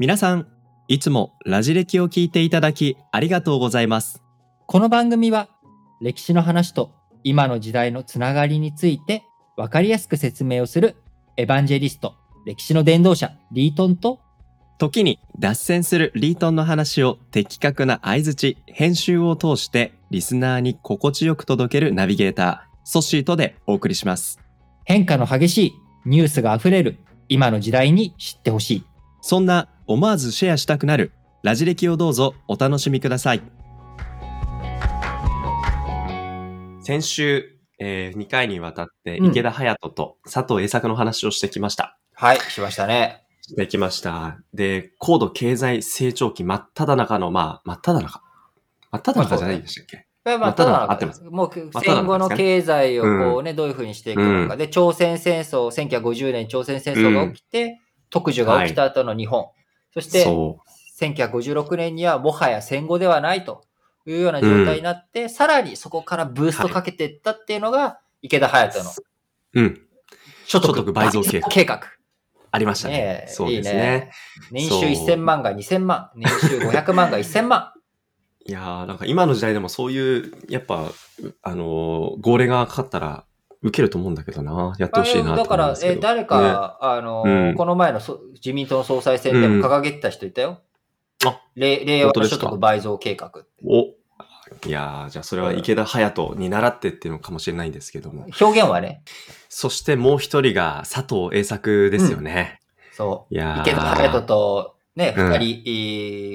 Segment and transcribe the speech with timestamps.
[0.00, 0.48] 皆さん、
[0.88, 4.24] いつもラジ歴を聞いていただきありがとうございます。
[4.66, 5.48] この番組は
[6.00, 6.90] 歴史の話と
[7.22, 9.22] 今の時代のつながりについて
[9.56, 10.96] 分かりやすく説明をする
[11.36, 14.18] エヴァンジェリスト、歴史の伝道者リートンと
[14.78, 24.40] 時に脱線するリートンの話を的確な相槌、編集を通してリスナーに心地よく届けるナビゲーター、ソッシーとでお送りします。
[24.84, 25.72] 変化の激しい
[26.04, 26.98] ニュースがあふれる
[27.28, 28.84] 今の時代に知ってほしい。
[29.22, 31.12] そんな思わずシェアしたくなる
[31.42, 33.42] ラジ歴をどうぞお楽しみください。
[36.82, 41.98] 先週、え2回にわたってうん池田隼人と佐藤栄作の話をしてきました。
[42.14, 43.24] はい、しましたね。
[43.42, 44.38] してきました。
[44.54, 48.22] で、高度経済成長期真っ只中の、まあ、真っ只中。
[48.90, 50.06] 真っ只中じゃないんでしたっけ？
[50.24, 54.56] まあ、まあただただ合ってますもう戦後の経済をこうね、どういうふうにしていくのか。
[54.56, 59.48] で、朝鮮戦争、1950年朝鮮戦争が起きて、特需が起きた後の日本。
[59.94, 60.60] そして、そ
[61.00, 63.64] 1956年にはもはや戦後ではないと
[64.06, 68.90] いうような状態になって、さらにそこからブーストかけていったっていうのが、池田隼人の
[69.54, 69.60] う。
[69.60, 69.80] うん。
[70.46, 71.80] 所得倍増計画計画。
[72.50, 72.94] ありましたね。
[72.94, 73.74] ねえそうですね。
[73.74, 74.10] いいね
[74.50, 77.72] 年収そう1000万が2000万、年収500万が1000万。
[78.46, 80.92] いやーなんか今の時代でもそういう、やっぱ、う
[81.42, 83.24] あのー号令がかかったら、
[83.64, 84.74] 受けると思うんだけどな。
[84.78, 85.74] やってほしいなだから。
[85.82, 90.60] え誰か、あの、うんこの前のそ自民党の総裁選でも掲げてた人いたよ。
[91.24, 93.32] あれ令和の所得倍増計画。
[93.64, 93.94] お
[94.66, 98.26] いやーじゃあそれは池田隼人に習ってっていうのかもしれないんですけども。
[98.40, 99.02] 表現はね、
[99.48, 102.60] そしてもう一人が佐藤栄作ですよね。
[102.92, 103.34] そう。
[103.34, 105.70] いやー池田隼人とね、うん二人、え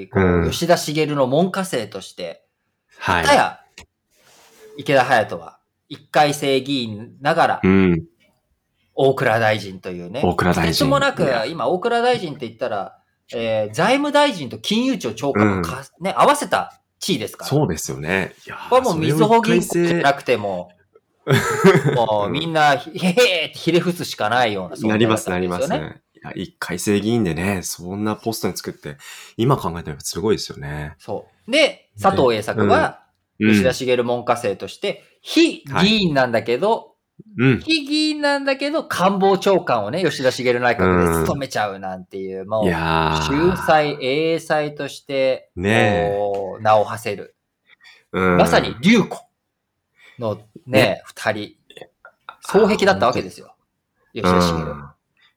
[0.02, 2.44] ーこううん吉田茂の門下生として、
[2.98, 3.24] はい。
[3.24, 3.60] たや、
[4.76, 5.59] 池田隼人は、
[5.90, 8.06] 一回生議員ながらう、ん。
[8.94, 12.96] 大蔵大臣というね、大蔵大臣ともなく今、大蔵大臣って言ったら、
[13.34, 17.48] えー財務大臣と金融庁長官をか、ね、合わせた地位ですから。
[17.48, 18.34] そうですよね。
[18.46, 20.70] いやーこれはもうみずほ銀行じゃなくても、
[21.96, 25.78] もうみんな、へへーってひれ伏すしかないような存在なります、なんりますね。
[25.78, 26.02] ね。
[26.14, 28.96] いや、一回生議員でね、そんなポストに作って、
[29.36, 30.94] 今考えたらすごいですよね。
[30.98, 31.50] そう。
[31.50, 33.10] で、佐藤栄作は、うん
[33.42, 36.94] 吉田茂門下生として、非議員なんだけど、
[37.38, 37.60] うん。
[37.60, 46.12] 非議員なんだけど、官房長官をね、吉田茂内閣で務めちゃうなんていう、も、いうやー秀才、英才として、ね
[46.60, 47.36] 名を馳せる。
[48.12, 49.20] うんまさに、竜子
[50.18, 51.54] のね、二人、
[52.46, 53.54] 双璧だったわけですよ。
[54.12, 54.62] 吉田茂。
[54.62, 54.90] うん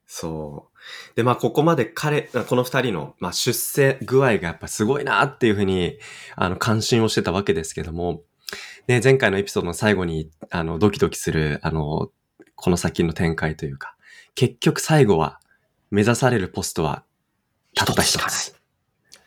[0.06, 1.16] そう。
[1.16, 5.98] で、まあ、ここまで彼、この二人の、まあ、出世具合がやっぱすごいなっていうふうに、
[6.36, 8.22] あの、関心をしてたわけですけども、
[8.86, 12.10] ね、前回のエピソードの最後に、あの、ドキドキする、あの、
[12.54, 13.96] この先の展開というか、
[14.34, 15.40] 結局最後は、
[15.90, 17.04] 目指されるポストは、
[17.74, 18.54] たった一一つ。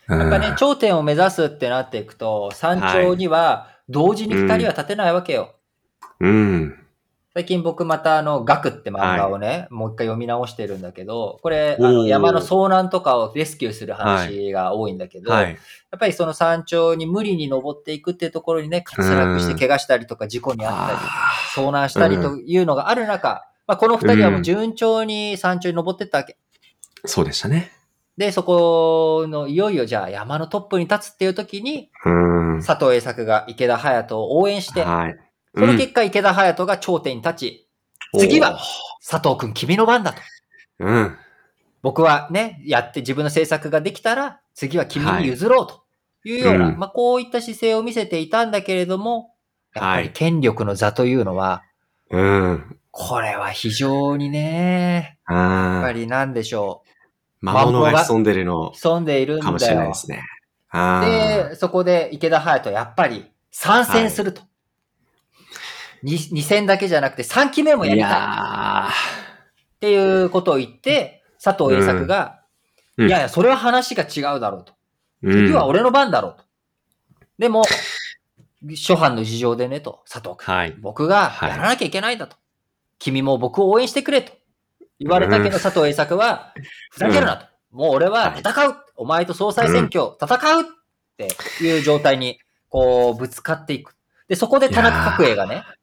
[0.09, 5.55] やっぱねうん、頂点を目指すってなっていくと、山頂には同時に二人は立てないわけよ。
[6.19, 6.86] うん。
[7.37, 15.49] 最近僕またあの、ガクって漫画をね、もう一回読み直してるんだけど、これ、あの山の遭難とかをレスキューする話が多いんだけど、はい。
[15.51, 26.37] やっぱりその山頂に無理に登っていくっていうところにね、滑落して怪我したりとか事故に遭ったり、あ遭難したりというのがある中、まあ、この二人はもう順調に山頂に登ってったわけ。
[27.05, 27.71] ーそうでしたね。
[28.17, 32.09] で、そこのいよいよじゃあ山のトップに立つっていう時に、う
[32.55, 32.63] ん。
[32.65, 35.19] 佐藤栄作が池田隼人を応援して、はい。
[35.57, 37.67] その結果池田隼人が頂点に立ち、
[38.17, 38.59] 次は
[39.07, 40.21] 佐藤くん君の番だと。
[40.79, 41.17] うん。
[41.81, 45.83] 僕はね、やって自分の政策ができたら、次は君に譲ろうと
[46.23, 49.33] いうような、はいうんまあこういった姿勢を見せていたんだけれども、
[49.73, 51.63] やっぱりはい権力の座というのは、
[52.09, 52.77] うん。
[52.91, 55.83] これは非常にね、やっ。
[55.83, 56.83] ぱりなんでしょ
[57.41, 59.93] 魔物が潜んでるのう、潜んでいるんかもしれだよないで。
[59.95, 60.23] すね。
[60.69, 61.49] ああ。
[61.49, 64.41] で、そこで池田隼人やっぱり参戦すると。
[66.11, 74.73] に2戦だけじゃなくて3期目もやいりたいやっていうことを言って、佐藤栄作が、うんいやいや、それは話が違うだろうと。
[75.21, 75.31] ー。
[75.31, 76.43] 次は俺の番だろうと。
[77.37, 77.63] でも、
[78.73, 80.55] 諸般の事情でねと、佐藤君。
[80.55, 80.75] はい。
[80.79, 82.37] 僕がはいやらなきゃいけないんだと。
[82.97, 84.33] 君も僕を応援してくれと。
[84.99, 86.55] 言われたけど、佐藤栄作は、
[86.89, 87.45] ふざけるなと。
[87.69, 90.65] もう俺は戦う、お前と総裁選挙、戦うっ
[91.17, 91.27] て
[91.63, 92.39] いう状態に、
[92.69, 93.95] こう、ぶつかっていく。
[94.27, 95.76] で、そこで田中角栄がね、お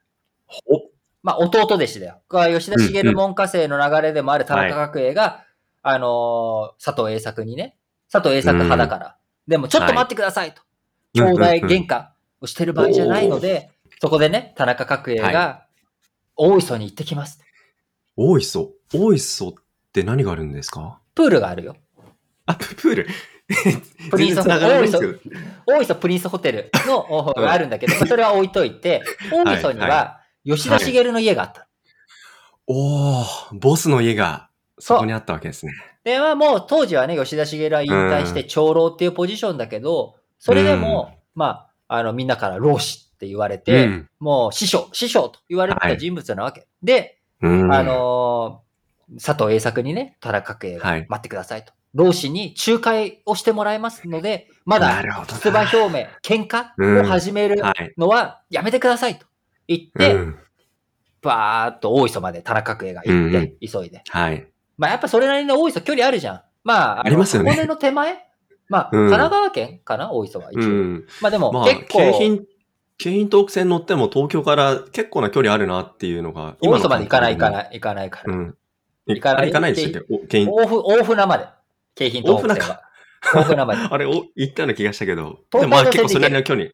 [1.23, 2.21] まあ、弟弟子だよ。
[2.29, 5.45] これは吉田茂門下生の流れでもある田中角栄が、
[5.83, 7.77] あのー佐藤栄作にね、
[8.13, 9.17] 佐藤栄作派だから、
[9.47, 10.63] でもちょっと待ってくださいと。
[11.15, 12.09] 兄弟喧嘩
[12.41, 13.71] をしてる場合じゃないので、
[14.01, 15.67] そこでね、田中角栄はが、
[16.37, 17.41] 大磯に行ってきます。
[18.17, 18.71] 大磯？
[18.93, 19.53] 大磯っ
[19.93, 21.01] て何があるんですか？
[21.15, 21.77] プールがあるよ。
[22.47, 23.09] あ、ププール。
[24.11, 25.19] プリンス全然繋がらないんですけど。
[25.67, 29.03] 大磯プリンスホテルのおがあるんだけど、まあそれは置いといて、
[29.33, 29.91] 大磯にはい。
[29.91, 31.69] は吉田茂の家があった。
[32.67, 34.49] おー、ボスの家が
[34.79, 35.73] そこにあったわけですね。
[36.05, 46.67] で、まあもう当時はね、吉田茂は引退して長老っていうポジションだけど、それでも、まあ、あの、みんなから老子って言われて、うんもう師匠、師匠と言われてた人物なわけ。
[46.83, 47.73] で、うん。
[47.73, 48.65] あのー
[49.23, 51.75] 佐藤栄作にね、田中角栄がはい待ってくださいと。
[51.93, 55.03] 老子に仲介をしてもらいますので、まだ
[55.43, 57.93] 出馬表明、喧嘩を始めるはい。
[57.99, 59.27] のはやめてくださいと
[59.69, 60.39] 言って、うん
[61.23, 64.03] バーっと大磯まで田中角栄が行って、急いで。
[64.11, 64.47] はい。
[64.77, 66.43] まあやっぱそれなりの大磯距離あるじゃん。
[66.65, 68.19] まあ、のありますよね箱根の手前？
[68.69, 70.13] まあ、うん神奈川県かな？
[70.13, 70.61] 大磯は一応。
[70.61, 71.07] うん。
[71.23, 72.45] まあでも、まあ、結構、京浜、
[72.99, 77.53] 京浜東北線乗っても東京から結構な距離あるなっていうのが、大磯まで行かない行かい。
[77.53, 78.35] ない行かないから。
[78.35, 78.55] うん。
[79.07, 80.15] 行かない行かないでしたっけ？
[80.15, 81.47] お京浜大船、大船まで。
[81.95, 82.83] 京浜東北線は。
[83.33, 83.81] 大船 まで。
[83.91, 85.39] あれ、お行ったような気がしたけど。
[85.51, 86.67] 東海道線でもまあ結構それなりの距離。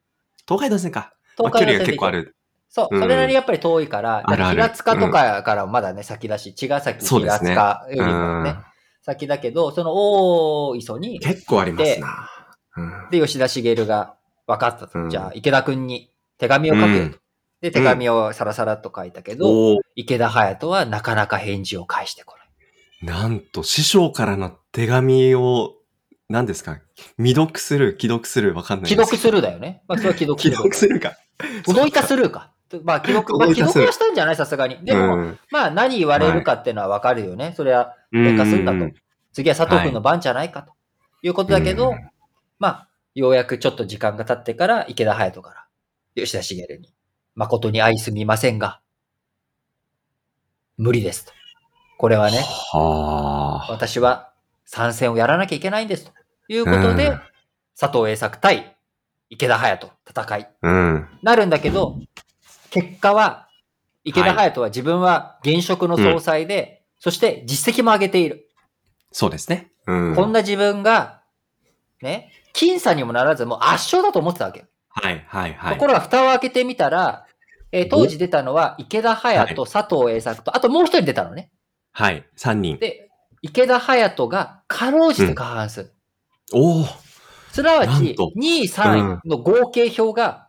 [0.45, 1.13] 東海道線か。
[1.39, 2.35] まあ東距離が海道線で行け結構ある。
[2.73, 8.63] そう、うんそれなりにやっぱり遠いから、あるある平塚とかからまだね、先だし、茅ヶ崎、平塚よりうもねん、
[9.03, 9.91] 先だけど、その
[10.69, 12.29] 大磯に、結構ありますな。
[12.77, 14.15] うんで、吉田茂が
[14.47, 14.97] 分かったと。
[14.97, 17.17] うんじゃあ、池田くんに手紙を書くよと。
[17.59, 22.35] で、手紙をさらさらっと書いたけど、池田隼人はなかなか返事を返してこ
[23.03, 23.13] ない。
[23.13, 25.73] なんと、師匠からの手紙を、
[26.29, 26.79] 何ですか？
[27.17, 29.33] 未読する、既読する、わかんない既読する。
[29.33, 29.83] るだよね。
[29.89, 30.55] まあ、それは既読す 既る。
[30.55, 31.17] 読するか。
[31.67, 32.51] 動いたするか。
[32.83, 34.35] まあ、既読、まあ、 既動いたする読はしたんじゃない？
[34.35, 34.83] さすがに。
[34.83, 37.53] でも、うんまあ、何言われるかっていうのはわかるよね。
[37.55, 38.93] それは、劣化するんだとうん。
[39.33, 40.73] 次は佐藤君の番じゃないかと。
[41.23, 42.09] いうことだけど、うん
[42.59, 45.65] まあ、ようやくちょっと時間が経ってから、池田隼人から、
[46.15, 46.93] 吉田茂に、
[47.35, 48.81] 誠に愛すみませんが、
[50.77, 51.33] 無理ですと。
[51.97, 52.39] これはね、
[52.73, 53.71] はあ。
[53.71, 54.31] 私は
[54.65, 56.11] 参戦をやらなきゃいけないんですと
[56.47, 57.21] いうことで、うん
[57.79, 58.77] 佐藤栄作対
[59.29, 59.91] 池田隼人
[60.21, 61.07] 戦いうん。
[61.23, 61.97] なるんだけど、
[62.71, 63.47] 結果は、
[64.03, 68.49] 池田隼人は自分は現職の総裁で、そして実績も上げている。
[69.11, 69.71] そうですね。
[69.85, 70.15] うん。
[70.15, 71.21] こんな自分が、
[72.01, 74.65] ね、僅差にもならずもう圧勝だと思ってたわけ。
[74.89, 75.73] はい、はい、はい。
[75.73, 77.27] ところが蓋を開けてみたら、
[77.73, 81.51] えー当時出たのは池田隼人、佐藤栄作と、あともう一人出たのね。
[81.91, 82.77] はい、3人。
[82.79, 83.09] で、
[83.41, 85.93] 池田隼人がかろうじて過半数。
[86.53, 86.85] おお
[87.51, 90.47] すなわちなんと、2位、3位の合計票が、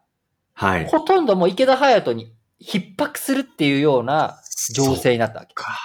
[0.55, 0.87] はい。
[0.87, 2.33] ほとんどもう池田隼人に
[2.63, 4.41] 逼迫するっていうような
[4.75, 5.55] 情勢になったわけ。
[5.55, 5.79] か。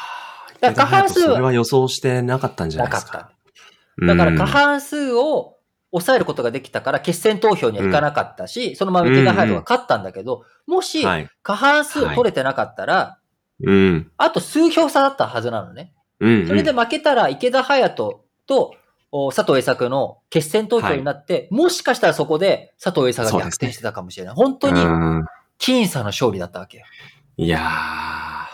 [0.60, 3.31] だから過半数はそれは予想してなかったんじゃなないかっですか。
[4.00, 4.06] た。
[4.06, 5.58] だから過うん半数を
[5.92, 11.30] 抑えることができたから決選投票には行かなかったし、そのまま池田隼人が勝ったんだけど、もしはい。
[11.44, 13.20] 過半数を取れてなかったら、
[13.63, 14.12] うん。
[14.18, 15.94] あと数票差だったはずなのね。
[16.20, 16.48] うん。
[16.48, 18.75] それで負けたら池田隼人とお
[19.34, 24.36] 佐藤栄作の決選投票になって、もしかしたらそこで佐藤栄作が逆転してたかもしれない。
[24.36, 25.25] 本当にうん
[25.60, 26.86] 僅差の勝利だったわけよ。
[27.38, 28.48] いやー、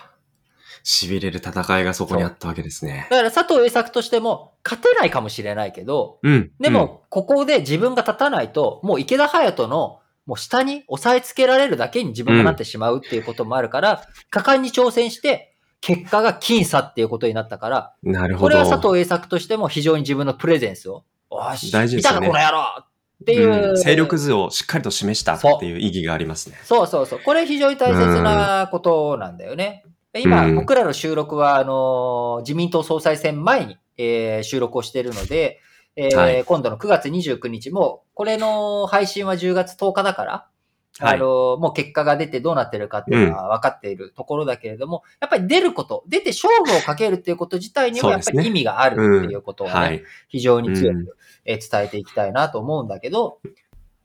[0.84, 3.08] 痺れる戦いがそこにあったわけですね。
[3.10, 6.52] だから佐藤栄作としても勝てないかもしれないけど、うん。
[6.60, 15.53] でも、ここで自分が立たないと、もう池田隼人の、もう下に押さえつけられるだけに自分がなってしまうっていうこともあるから、果敢に挑戦して、
[15.86, 18.46] 結果が僅差っていうことになったから、うん、なるほど。
[18.46, 22.86] これは佐藤栄作としても非常に自分のプレゼンスを、おし、大事ですよね見たかこの野郎
[23.22, 26.58] っていう、うん勢力図をしっかりと示したっていう意義がありますね。
[26.64, 27.20] そうそうそう。
[27.20, 29.84] これ非常に大切なことなんだよね。
[30.18, 35.60] 今、うん僕らの収録は、あのー自民党総裁選前に、えー収録をしているので、
[35.98, 40.53] えーはい今度の9月29日も、これの配信は10月10日だから、はい
[41.00, 50.04] あのーもう結果が出てどうなってるかっていうのは分かっているところだけれども、やっぱり出ること、出て勝負をかけるっていうこと自体にもやっぱり意味があるっていうことをね、はい。
[50.28, 51.06] 非常に強うん。
[51.06, 53.40] くえー伝えていきたいなと思うんだけど、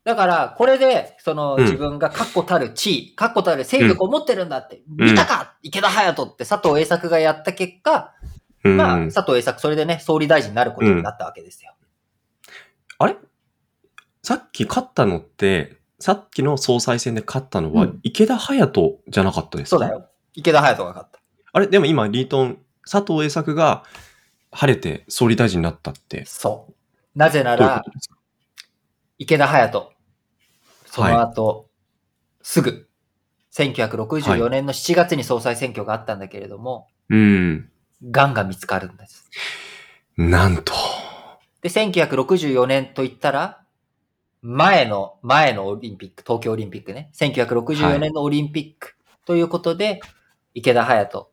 [0.04, 1.64] だから、これで、そのうん。
[1.64, 5.10] 自分が確固たる地位、確固たる勢力を持ってるんだって、うん。
[5.10, 8.14] 見たか池田隼人って佐藤栄作がやった結果、
[8.64, 8.76] うん。
[8.78, 11.74] まあ、佐藤栄作、それでね、総理大臣になることになったわけですよ。
[12.96, 13.16] あれ？
[14.22, 19.94] さっき勝ったのって、さっきの総裁選で勝ったのはうん池田隼人じゃなかったですか、そうだ。
[19.94, 20.08] よ。
[20.34, 21.20] 池田隼人が勝った。
[21.52, 21.66] あれ？
[21.66, 23.84] でも今、リートン、佐藤栄作が
[24.52, 27.18] 晴れて総理大臣になったって、そう。
[27.18, 28.16] なぜなういうこ、とですか？
[29.18, 29.90] 池田隼人、
[30.86, 31.68] その後、
[32.42, 32.88] すぐ、
[33.52, 37.70] 1964年の7月に総裁選挙があったんだけれども、うん。
[38.02, 39.28] 癌が見つかるんです。
[40.16, 40.72] なんと。
[41.62, 43.62] で、1964年と言ったら、
[44.42, 47.10] 前の、前のオリンピック、東京オリンピックね。
[47.14, 50.00] 1964年のオリンピックということで、
[50.54, 51.28] 池田隼人、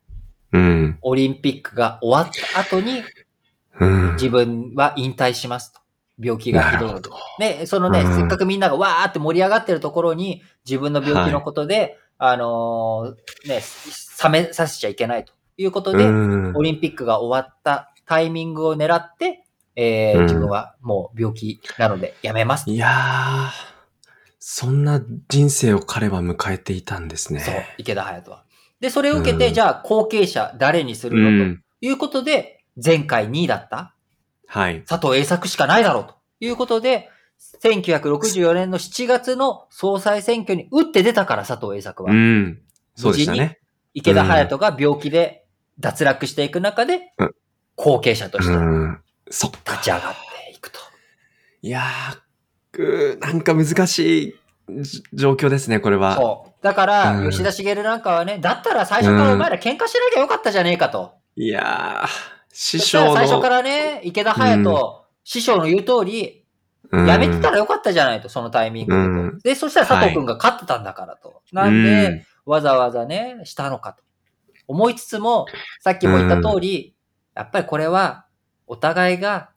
[0.53, 0.97] うん。
[1.01, 3.03] オリンピックが終わった後に、
[3.79, 4.13] うん。
[4.13, 5.79] 自分は引退しますと。
[6.17, 7.01] 病気がひどい。
[7.39, 13.61] ね、そのね、うんせっかくみんながわーって盛り上がってるところに、自分の病気のことで、あのーね、
[14.23, 19.44] 冷めさせちゃいけないということで、うんオリンピックが終わったタイミングを狙って、
[19.75, 22.69] えーうん自分はもう病気なのでやめます。
[22.69, 23.49] いやー、
[24.39, 27.39] そんな人生を彼は迎えていたんですね。
[27.41, 28.43] そう、池田隼人は。
[28.79, 31.57] で、それを受けて、うんじゃあ後継者誰にするうの、ん。
[31.57, 33.95] ということで、前回2位だった
[34.47, 34.83] はい。
[34.83, 37.09] 佐藤栄作しかないだろうということで、
[37.63, 42.11] 1964年の7月の総裁選挙に打って出たから佐藤栄作は。
[42.11, 42.61] うん。
[42.95, 43.59] そうでしたね。
[43.93, 45.45] 池田隼人が病気で
[45.79, 47.31] 脱落していく中でうん、
[47.75, 48.99] 後継者としてうん。
[49.35, 49.73] そっか。
[49.73, 50.13] 立ち上がっ
[50.47, 50.79] ていくと。
[51.61, 54.35] いやー、なんか難しい
[54.81, 56.15] じ状況ですね、これは。
[56.15, 56.63] そう。
[56.63, 61.15] だから、うん吉田茂なんかはね、だったら最初からお前ら喧嘩しなきゃよかったじゃねえかと。
[61.35, 62.09] いやー、
[62.53, 63.13] 師匠の。
[63.13, 66.41] 最初からね、池田隼人、師匠の言う通り、
[66.91, 69.05] うんやめてたらよかったじゃないと、そのタイミングでと。
[69.05, 71.41] うんで、そしたら佐藤くんが勝ってたんだからと。
[71.51, 74.03] なんで、わざわざね、したのかと。
[74.67, 75.45] 思いつつも、
[75.81, 76.95] さっきも言った通り、
[77.35, 78.24] やっぱりこれは、
[78.67, 79.49] お互いが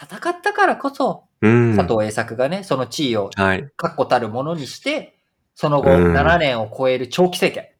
[0.00, 3.68] 戦ったからこそ、うん、佐藤栄作がね、その地位をはい。
[3.76, 5.18] 確固たるものにして、
[5.54, 7.70] その後うん7年を超える長期政権。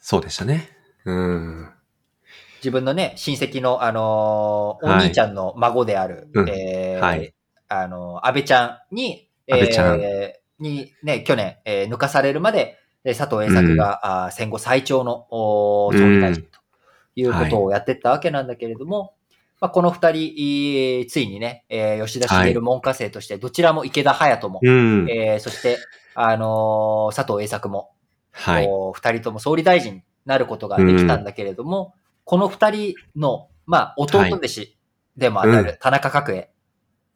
[0.00, 0.68] そうでしたね。
[1.04, 1.70] うん。
[2.58, 6.28] 自分のね、親戚の、あのーおはい兄ちゃんの孫である、
[7.00, 7.34] はい
[7.68, 16.60] あのー安倍ちゃんに、えーにね、去年、えー抜かされるまで、えー佐藤栄作が、あー戦後最長のおー総理大臣と
[17.16, 19.14] いうことをやってったわけなんだけれども、
[19.60, 25.06] まあ、この二人、えーついにね、えー吉田茂門下生として、どちらも池田隼人も、うん。
[25.10, 25.78] えーそして、
[26.14, 27.90] あのー佐藤栄作も、
[28.32, 28.68] はい。
[28.94, 34.76] 二人とも総理大臣になることができたんだけれども、この二人の、まあ、弟弟子
[35.16, 36.50] でもあたうる田中角栄、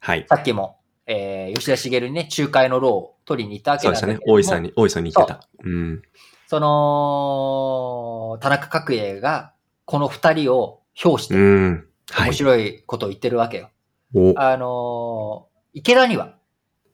[0.00, 0.26] はい。
[0.28, 4.14] さっきも、えー吉田茂にね、仲介の労を取りに行ったわけそうでしたね。
[4.14, 5.48] なんだけれども、大井さんに、大井さんに言ってた。
[5.62, 6.02] うん。
[6.46, 9.52] その、田中角栄が、
[9.86, 11.86] この二人を表して、うん。
[12.10, 12.28] はい。
[12.28, 13.70] 面白いことを言ってるわけよ。
[14.14, 16.36] お、あのー池田には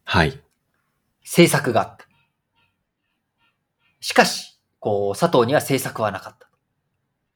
[0.04, 0.40] はい。
[1.22, 2.06] 政策があった。
[4.00, 6.48] しかし、こう、佐藤には政策はなかった。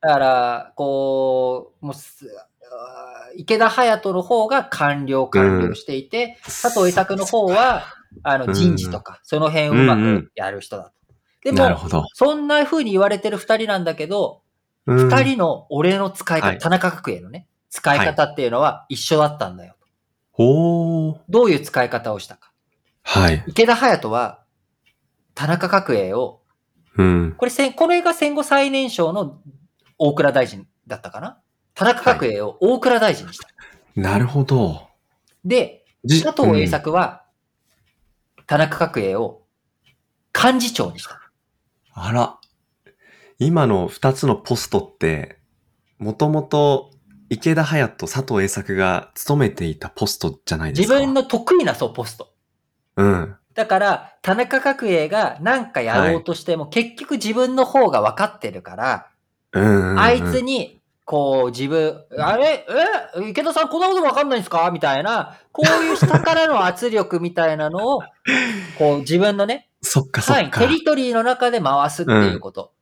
[0.01, 1.95] だから、こう、もう
[3.37, 7.85] 池田隼人の方が官僚官僚していて、佐藤栄作の方は、
[8.23, 10.93] あの、うん人事とか、その辺をうまくやる人だと。
[11.43, 12.05] でも、なるほど。
[12.15, 14.43] そんな風に言われてる二人なんだけど、
[14.87, 19.75] 二二、人の俺の使い方、はい田中角栄のね、使い方っていうのは一緒だったんだよ。
[20.31, 21.19] ほー。
[21.29, 22.53] どういう使い方をしたか。
[23.03, 23.43] はい。
[23.49, 24.45] 池田隼人は、
[25.35, 26.41] 田中角栄を
[26.97, 27.35] うん。
[27.37, 29.41] これ戦、これが戦後最年少の
[29.99, 31.41] 大蔵大臣だったかな
[31.75, 33.49] 田中角栄を大蔵大臣にした。
[33.97, 34.87] なるほど。
[35.45, 37.25] で、じ佐藤栄作は、
[38.47, 39.43] 田中角栄を
[40.33, 41.21] 幹事長にした。
[41.93, 42.39] あら。
[43.41, 45.41] 今の二つのポストって、
[45.99, 46.94] もともと
[47.31, 50.95] 池田隼人、佐藤栄作が務めていたポストじゃないですか。
[50.95, 52.29] 自分の得意なそう、ポスト。
[52.97, 53.37] うん。
[53.55, 59.07] だから、田中角栄が何かやろうとしても、結局自分の方が分かってるから、
[59.53, 60.01] うんうんうん。
[60.01, 62.67] あいつに、こう自分、あれ？
[63.17, 63.29] え？
[63.29, 64.71] 池田さんこんなこと分かんないんですか？
[64.71, 68.03] みたいな、こういう下からの圧力みたいなのを、
[68.79, 70.51] こう自分のね、 そっかそはい。
[70.51, 72.73] テリトリーの中で回すっていうこと。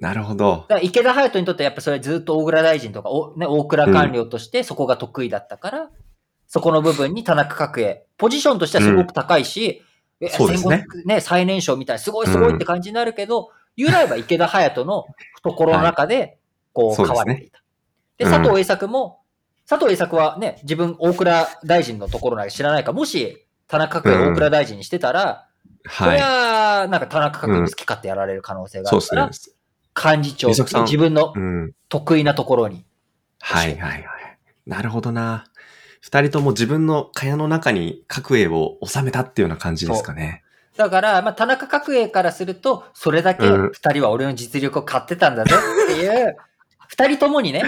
[0.00, 0.66] なるほど。
[0.68, 5.90] だから池田隼人にとってやっぱそれずっと大蔵大臣とか、おね、大蔵官僚としてそこが得意だったから、
[6.46, 9.82] そこの部分に田中角栄、ポジションとしてはすごく高いし、
[10.20, 10.84] えそうですね。
[11.04, 15.06] ね、最年少みたい、すごいすごいって感じになるけど、言うなれば池田隼人の
[15.42, 16.38] 懐の中で、
[16.72, 17.62] こう、変われていた。
[18.18, 19.20] で、うん佐藤栄作も、
[19.68, 25.48] 佐藤栄作はね、自分大蔵大臣のところなんか知らないから、もし田中角栄大蔵大臣にしてたら、
[25.98, 28.82] これはは、なんか田中角栄に好き勝手やられる可能性い。
[28.82, 29.32] があそうるですから、ね。
[29.96, 31.72] 幹事長自分のうん。
[31.88, 32.84] 得意なところに。
[33.40, 34.04] はいはいはい。
[34.66, 35.44] なるほどな。
[36.00, 40.42] 二人とも自分の蚊帳の中に角栄を収めたっていうような感じですかね。
[40.76, 46.36] だから、まあ、田中角栄からすると、それだけうん二人は俺の実力を買ってたんだぜっていう、
[46.88, 47.62] 二人ともにね、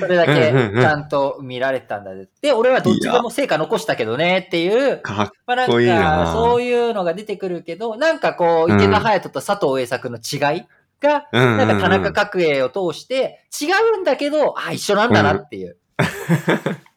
[0.00, 2.28] それだけうんうんうんちゃんと見られてたんだぜ。
[2.40, 10.64] で、俺はどっちでも成果残したけどねっていう、かっまあなんこいいなか、そういうのが出てくるけど、なんかこう、池田隼人と佐藤栄作の違い
[11.02, 13.66] が、うんなんか田中角栄を通して、違
[13.96, 15.76] うんだけど、あ、一緒なんだなっていう。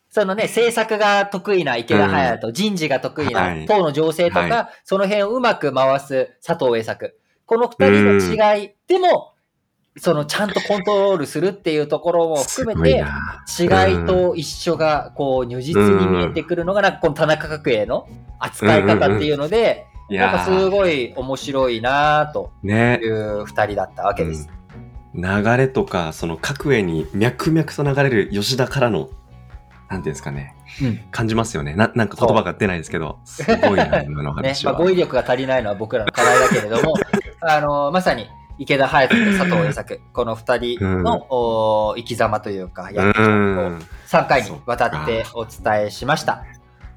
[0.10, 3.66] そのね、 政策が得意な池田隼人、人事が得意はない。
[3.66, 7.20] 党の情勢とか、はその辺をうまく回す佐藤栄作。
[7.46, 9.34] この二人の違い、でも、
[9.98, 13.04] そのちゃんとコントロールするっていうところも含めて、
[13.60, 18.08] 違いと一緒がこう如実に見えてくるのが、なんかこの田中角栄の
[18.40, 24.50] 扱い方っていうので、なんかすごい面白いなという二人だったわけです。
[25.16, 29.10] 流れとか、その各絵に脈々と流れる吉田からの、
[29.90, 31.74] なんていうんですかね、うん、感じますよね。
[31.74, 31.92] な。
[31.96, 34.74] なんか言葉が出ないですけど、すごいな、今の話は。
[34.74, 36.96] ねまあ、語彙力が足りないのは僕らの課題だけれども、
[37.42, 43.24] あの、まさに、池田隼人と佐藤栄作、この二人の、うん、生き様というか、やってを
[44.08, 46.44] 3回にわたってお伝えしました。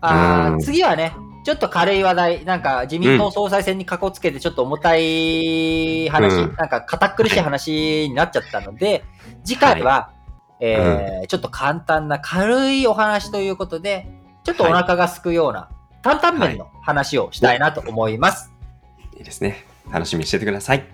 [0.01, 1.13] あ次はね、
[1.49, 9.03] ちょっと軽い話題、なんか自民党総裁選にかこつけてちょっと重たい話、うん、なんか堅苦しい話になっちゃったので、
[9.45, 10.13] 次回は、は
[10.61, 14.11] い、えー、ちょっと簡単な軽いお話ということで、
[14.45, 15.71] ちょっとお腹がすくような、
[16.03, 18.53] 担々麺の話をしたいなと思います。
[18.99, 19.65] はい、いいですね。
[19.91, 20.85] 楽しみにしててください。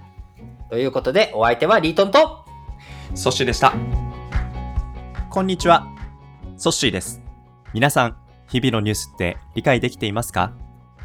[0.70, 2.44] ということで、お相手はリートンと、
[3.16, 3.72] ソッシーでした。
[5.30, 5.84] こんにちは。
[6.56, 7.20] ソッシーです。
[7.72, 10.52] 皆さん、日々のニュースって理解できていますか？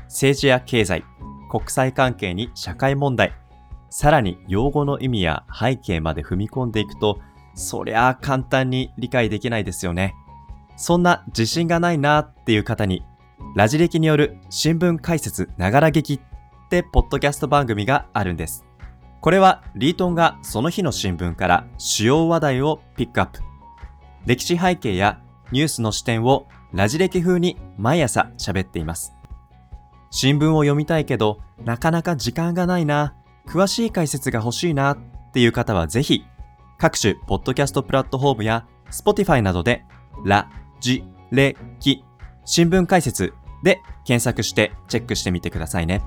[0.05, 1.03] 政治や経済、
[1.49, 3.33] 国際関係に社会問題、
[3.89, 7.19] さらに用語の意味や背景まで踏み込んでいくと、
[7.55, 10.15] そりゃあ簡単に理解できないですよね。
[10.77, 13.03] そんな自信がないなっていう方に、
[13.55, 16.19] ラジ歴による新聞解説ながら劇っ
[16.69, 18.65] てポッドキャスト番組があるんです。
[19.21, 23.41] これはリートンがその日の新聞から主要話題をピックアップ。
[24.25, 25.19] 歴史背景や
[25.51, 29.13] ニュースの視点をラジ歴風に毎朝喋っています。
[30.11, 33.15] 新聞を読みたいけど、なかなか時間がないな、
[33.47, 34.97] 詳しい解説が欲しいなっ
[35.33, 36.25] ていう方はぜひ、
[36.77, 39.83] 各種ポッドキャストプラットフォームや Spotify などで、
[40.25, 40.49] ラ、
[40.79, 42.03] ジ、レ、キ、
[42.45, 43.33] 新聞解説
[43.63, 46.01] で検索してチェックしてみてくださいね。